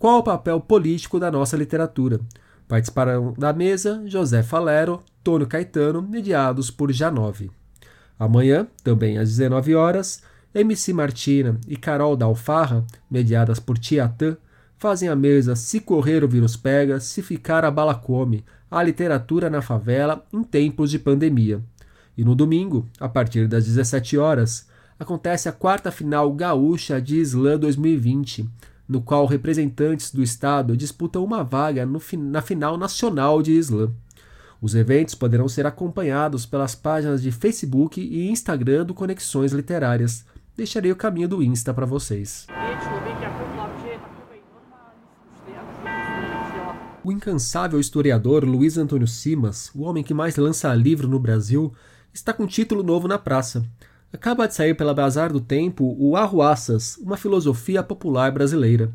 Qual 0.02 0.18
o 0.18 0.24
papel 0.24 0.60
político 0.60 1.20
da 1.20 1.30
nossa 1.30 1.56
literatura? 1.56 2.20
Participarão 2.68 3.36
da 3.38 3.54
mesa 3.54 4.02
José 4.08 4.42
Falero, 4.42 5.04
Tônio 5.24 5.46
Caetano, 5.46 6.02
mediados 6.02 6.72
por 6.72 6.92
Janove. 6.92 7.52
Amanhã, 8.18 8.66
também 8.84 9.20
às 9.20 9.30
19 9.30 9.76
horas, 9.76 10.24
MC 10.56 10.92
Martina 10.92 11.60
e 11.68 11.78
Carol 11.78 12.18
Dalfarra, 12.18 12.84
mediadas 13.12 13.60
por 13.60 13.78
Tiatã, 13.78 14.36
Fazem 14.76 15.08
a 15.08 15.16
mesa 15.16 15.56
se 15.56 15.80
correr 15.80 16.24
o 16.24 16.28
vírus 16.28 16.58
pega, 16.58 17.00
se 17.00 17.22
ficar 17.22 17.64
a 17.64 17.70
bala 17.70 17.94
come, 17.94 18.44
a 18.72 18.82
literatura 18.82 19.52
na 19.52 19.62
favela 19.62 20.26
em 20.34 20.44
tempos 20.44 20.90
de 20.90 20.98
pandemia. 20.98 21.62
E 22.18 22.26
no 22.26 22.34
domingo, 22.34 22.88
a 23.00 23.08
partir 23.08 23.48
das 23.48 23.66
17 23.66 24.18
horas, 24.18 24.68
acontece 24.98 25.48
a 25.48 25.52
quarta 25.52 25.92
final 25.92 26.34
gaúcha 26.34 27.00
de 27.00 27.18
Islã 27.18 27.60
2020, 27.60 28.50
no 28.92 29.02
qual 29.02 29.26
representantes 29.26 30.12
do 30.12 30.22
estado 30.22 30.76
disputam 30.76 31.24
uma 31.24 31.46
vaga 31.46 31.86
no, 31.86 32.02
na 32.18 32.42
final 32.42 32.76
nacional 32.78 33.42
de 33.42 33.54
Islã. 33.54 33.90
Os 34.62 34.76
eventos 34.76 35.16
poderão 35.16 35.48
ser 35.48 35.66
acompanhados 35.66 36.46
pelas 36.46 36.76
páginas 36.76 37.22
de 37.22 37.32
Facebook 37.32 38.02
e 38.02 38.30
Instagram 38.30 38.86
do 38.86 38.94
Conexões 38.94 39.54
Literárias. 39.54 40.26
Deixarei 40.58 40.92
o 40.92 40.96
caminho 40.98 41.30
do 41.30 41.42
Insta 41.42 41.74
para 41.74 41.86
vocês. 41.86 42.48
O 47.02 47.14
incansável 47.14 47.80
historiador 47.80 48.44
Luiz 48.44 48.78
Antônio 48.78 49.08
Simas, 49.08 49.72
o 49.74 49.84
homem 49.84 50.04
que 50.04 50.14
mais 50.14 50.36
lança 50.36 50.76
livro 50.76 51.08
no 51.08 51.18
Brasil, 51.18 51.74
está 52.14 52.34
com 52.34 52.46
título 52.46 52.84
novo 52.84 53.08
na 53.08 53.18
praça. 53.18 53.66
Acaba 54.14 54.46
de 54.46 54.54
sair 54.54 54.76
pela 54.76 54.94
Bazar 54.94 55.32
do 55.32 55.40
Tempo 55.40 55.96
o 55.98 56.18
Arruaças, 56.18 56.98
uma 56.98 57.16
filosofia 57.16 57.82
popular 57.82 58.30
brasileira. 58.30 58.92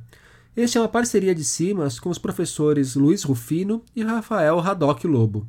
Este 0.55 0.77
é 0.77 0.81
uma 0.81 0.89
parceria 0.89 1.35
de 1.35 1.43
Simas 1.43 1.99
com 1.99 2.11
os 2.11 2.19
professores 2.19 2.95
Luiz 2.95 3.23
Rufino 3.23 3.83
e 3.95 4.03
Rafael 4.03 4.59
Radoc 4.59 5.05
Lobo. 5.05 5.49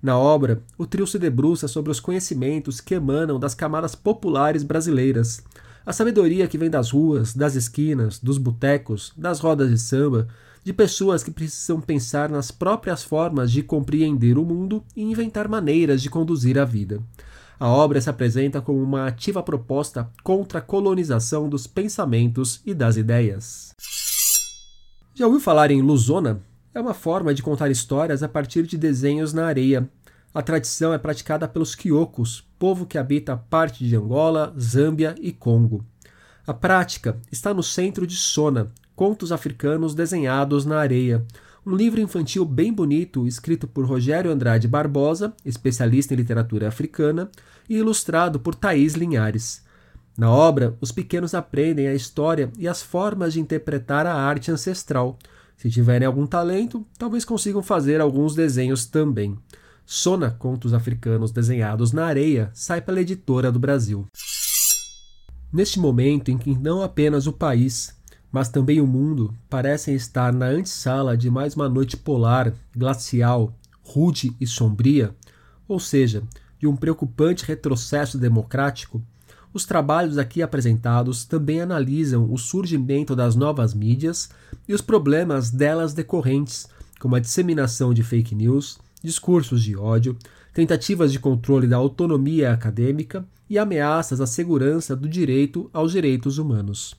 Na 0.00 0.16
obra, 0.16 0.62
o 0.78 0.86
trio 0.86 1.04
se 1.04 1.18
debruça 1.18 1.66
sobre 1.66 1.90
os 1.90 1.98
conhecimentos 1.98 2.80
que 2.80 2.94
emanam 2.94 3.40
das 3.40 3.56
camadas 3.56 3.96
populares 3.96 4.62
brasileiras, 4.62 5.42
a 5.84 5.92
sabedoria 5.92 6.46
que 6.46 6.56
vem 6.56 6.70
das 6.70 6.92
ruas, 6.92 7.34
das 7.34 7.56
esquinas, 7.56 8.20
dos 8.20 8.38
botecos, 8.38 9.12
das 9.16 9.40
rodas 9.40 9.68
de 9.68 9.78
samba, 9.78 10.28
de 10.62 10.72
pessoas 10.72 11.24
que 11.24 11.32
precisam 11.32 11.80
pensar 11.80 12.30
nas 12.30 12.52
próprias 12.52 13.02
formas 13.02 13.50
de 13.50 13.64
compreender 13.64 14.38
o 14.38 14.44
mundo 14.44 14.84
e 14.94 15.02
inventar 15.02 15.48
maneiras 15.48 16.00
de 16.00 16.08
conduzir 16.08 16.56
a 16.56 16.64
vida. 16.64 17.02
A 17.60 17.66
obra 17.66 18.00
se 18.00 18.08
apresenta 18.08 18.60
como 18.60 18.80
uma 18.80 19.08
ativa 19.08 19.42
proposta 19.42 20.08
contra 20.22 20.60
a 20.60 20.62
colonização 20.62 21.48
dos 21.48 21.66
pensamentos 21.66 22.60
e 22.64 22.72
das 22.72 22.96
ideias. 22.96 23.72
Já 25.12 25.26
ouviu 25.26 25.40
falar 25.40 25.72
em 25.72 25.82
Luzona? 25.82 26.40
É 26.72 26.80
uma 26.80 26.94
forma 26.94 27.34
de 27.34 27.42
contar 27.42 27.68
histórias 27.68 28.22
a 28.22 28.28
partir 28.28 28.62
de 28.62 28.78
desenhos 28.78 29.32
na 29.32 29.46
areia. 29.46 29.88
A 30.32 30.40
tradição 30.40 30.92
é 30.92 30.98
praticada 30.98 31.48
pelos 31.48 31.74
quiocos, 31.74 32.46
povo 32.60 32.86
que 32.86 32.96
habita 32.96 33.36
parte 33.36 33.84
de 33.84 33.96
Angola, 33.96 34.54
Zâmbia 34.56 35.16
e 35.20 35.32
Congo. 35.32 35.84
A 36.46 36.54
prática 36.54 37.18
está 37.32 37.52
no 37.52 37.62
centro 37.62 38.06
de 38.06 38.14
Sona, 38.14 38.70
contos 38.94 39.32
africanos 39.32 39.96
desenhados 39.96 40.64
na 40.64 40.78
areia, 40.78 41.26
um 41.68 41.76
livro 41.76 42.00
infantil 42.00 42.46
bem 42.46 42.72
bonito 42.72 43.26
escrito 43.26 43.68
por 43.68 43.84
Rogério 43.84 44.30
Andrade 44.30 44.66
Barbosa, 44.66 45.34
especialista 45.44 46.14
em 46.14 46.16
literatura 46.16 46.66
africana, 46.66 47.30
e 47.68 47.76
ilustrado 47.76 48.40
por 48.40 48.54
Thaís 48.54 48.94
Linhares. 48.94 49.62
Na 50.16 50.30
obra, 50.32 50.74
os 50.80 50.90
pequenos 50.90 51.34
aprendem 51.34 51.86
a 51.86 51.94
história 51.94 52.50
e 52.58 52.66
as 52.66 52.82
formas 52.82 53.34
de 53.34 53.40
interpretar 53.40 54.06
a 54.06 54.14
arte 54.14 54.50
ancestral. 54.50 55.18
Se 55.58 55.68
tiverem 55.68 56.06
algum 56.06 56.26
talento, 56.26 56.86
talvez 56.96 57.22
consigam 57.22 57.62
fazer 57.62 58.00
alguns 58.00 58.34
desenhos 58.34 58.86
também. 58.86 59.36
Sona 59.84 60.30
Contos 60.30 60.72
Africanos 60.72 61.30
Desenhados 61.30 61.92
na 61.92 62.06
Areia 62.06 62.50
sai 62.54 62.80
pela 62.80 63.02
editora 63.02 63.52
do 63.52 63.58
Brasil. 63.58 64.06
Neste 65.52 65.78
momento 65.78 66.30
em 66.30 66.38
que 66.38 66.58
não 66.58 66.82
apenas 66.82 67.26
o 67.26 67.32
país, 67.32 67.97
mas 68.30 68.48
também 68.48 68.80
o 68.80 68.86
mundo 68.86 69.34
parecem 69.48 69.94
estar 69.94 70.32
na 70.32 70.46
antessala 70.46 71.16
de 71.16 71.30
mais 71.30 71.54
uma 71.54 71.68
noite 71.68 71.96
polar, 71.96 72.52
glacial, 72.76 73.52
rude 73.82 74.34
e 74.40 74.46
sombria, 74.46 75.14
ou 75.66 75.80
seja, 75.80 76.22
de 76.58 76.66
um 76.66 76.76
preocupante 76.76 77.44
retrocesso 77.44 78.18
democrático, 78.18 79.02
os 79.52 79.64
trabalhos 79.64 80.18
aqui 80.18 80.42
apresentados 80.42 81.24
também 81.24 81.60
analisam 81.60 82.30
o 82.30 82.36
surgimento 82.36 83.16
das 83.16 83.34
novas 83.34 83.72
mídias 83.72 84.28
e 84.68 84.74
os 84.74 84.82
problemas 84.82 85.50
delas 85.50 85.94
decorrentes, 85.94 86.68
como 87.00 87.14
a 87.14 87.20
disseminação 87.20 87.94
de 87.94 88.02
fake 88.02 88.34
news, 88.34 88.78
discursos 89.02 89.62
de 89.62 89.76
ódio, 89.76 90.16
tentativas 90.52 91.12
de 91.12 91.18
controle 91.18 91.66
da 91.66 91.76
autonomia 91.76 92.52
acadêmica 92.52 93.26
e 93.48 93.58
ameaças 93.58 94.20
à 94.20 94.26
segurança 94.26 94.94
do 94.94 95.08
direito 95.08 95.70
aos 95.72 95.92
direitos 95.92 96.36
humanos. 96.38 96.94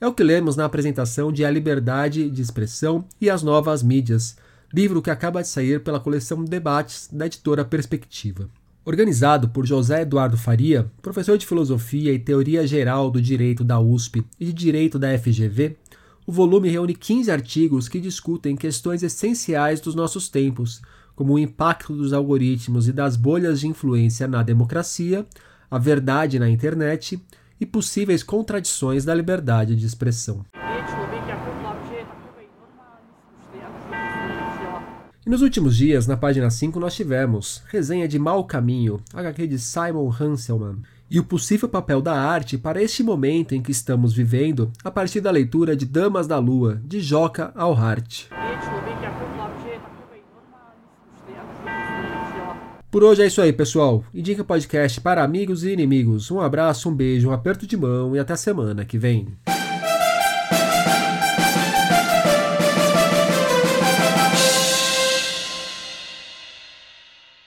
É 0.00 0.06
o 0.06 0.14
que 0.14 0.22
lemos 0.22 0.54
na 0.54 0.64
apresentação 0.64 1.32
de 1.32 1.44
A 1.44 1.50
Liberdade 1.50 2.30
de 2.30 2.40
Expressão 2.40 3.04
e 3.20 3.28
as 3.28 3.42
Novas 3.42 3.82
Mídias, 3.82 4.36
livro 4.72 5.02
que 5.02 5.10
acaba 5.10 5.42
de 5.42 5.48
sair 5.48 5.82
pela 5.82 5.98
coleção 5.98 6.44
Debates 6.44 7.08
da 7.12 7.26
editora 7.26 7.64
Perspectiva. 7.64 8.48
Organizado 8.84 9.48
por 9.48 9.66
José 9.66 10.02
Eduardo 10.02 10.36
Faria, 10.36 10.88
professor 11.02 11.36
de 11.36 11.44
Filosofia 11.44 12.12
e 12.12 12.18
Teoria 12.18 12.64
Geral 12.64 13.10
do 13.10 13.20
Direito 13.20 13.64
da 13.64 13.80
USP 13.80 14.24
e 14.38 14.44
de 14.46 14.52
Direito 14.52 15.00
da 15.00 15.18
FGV, 15.18 15.76
o 16.24 16.30
volume 16.30 16.68
reúne 16.68 16.94
15 16.94 17.32
artigos 17.32 17.88
que 17.88 17.98
discutem 17.98 18.54
questões 18.54 19.02
essenciais 19.02 19.80
dos 19.80 19.96
nossos 19.96 20.28
tempos, 20.28 20.80
como 21.16 21.32
o 21.32 21.38
impacto 21.40 21.92
dos 21.92 22.12
algoritmos 22.12 22.86
e 22.86 22.92
das 22.92 23.16
bolhas 23.16 23.58
de 23.58 23.66
influência 23.66 24.28
na 24.28 24.44
democracia, 24.44 25.26
a 25.68 25.76
verdade 25.76 26.38
na 26.38 26.48
internet 26.48 27.20
e 27.60 27.66
possíveis 27.66 28.22
contradições 28.22 29.04
da 29.04 29.14
liberdade 29.14 29.76
de 29.76 29.86
expressão. 29.86 30.44
E 35.26 35.30
nos 35.30 35.42
últimos 35.42 35.76
dias, 35.76 36.06
na 36.06 36.16
página 36.16 36.48
5, 36.48 36.80
nós 36.80 36.94
tivemos 36.94 37.62
resenha 37.68 38.08
de 38.08 38.18
Mal 38.18 38.44
Caminho, 38.44 38.98
HQ 39.12 39.46
de 39.46 39.58
Simon 39.58 40.10
Hanselman, 40.10 40.78
e 41.10 41.20
o 41.20 41.24
possível 41.24 41.68
papel 41.68 42.00
da 42.00 42.18
arte 42.18 42.56
para 42.56 42.82
este 42.82 43.02
momento 43.02 43.54
em 43.54 43.60
que 43.60 43.70
estamos 43.70 44.14
vivendo 44.14 44.72
a 44.82 44.90
partir 44.90 45.20
da 45.20 45.30
leitura 45.30 45.76
de 45.76 45.84
Damas 45.84 46.26
da 46.26 46.38
Lua, 46.38 46.80
de 46.82 47.00
Joca 47.00 47.52
Alhart. 47.54 48.26
Por 52.90 53.04
hoje 53.04 53.22
é 53.22 53.26
isso 53.26 53.42
aí, 53.42 53.52
pessoal. 53.52 54.02
Indica 54.14 54.40
o 54.40 54.44
podcast 54.46 54.98
para 55.02 55.22
amigos 55.22 55.62
e 55.62 55.72
inimigos. 55.72 56.30
Um 56.30 56.40
abraço, 56.40 56.88
um 56.88 56.94
beijo, 56.94 57.28
um 57.28 57.32
aperto 57.32 57.66
de 57.66 57.76
mão 57.76 58.16
e 58.16 58.18
até 58.18 58.34
semana 58.34 58.82
que 58.82 58.96
vem. 58.96 59.28